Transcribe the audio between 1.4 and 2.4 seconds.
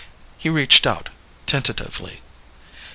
tentatively.